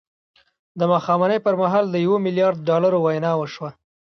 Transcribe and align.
د 0.79 0.81
ماښامنۍ 0.91 1.39
پر 1.45 1.55
مهال 1.61 1.85
د 1.89 1.95
يوه 2.05 2.17
ميليارد 2.25 2.59
ډالرو 2.69 2.99
وينا 3.05 3.31
وشوه. 3.37 3.69